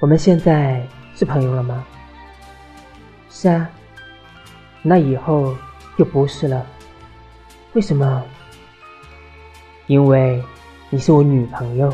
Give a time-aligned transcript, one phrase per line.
[0.00, 1.84] 我们现在是朋友了吗？
[3.28, 3.70] 是啊
[4.82, 5.54] 那以后
[5.98, 6.66] 就不是了。
[7.74, 8.24] 为什么？
[9.88, 10.42] 因为
[10.88, 11.92] 你是我女朋友。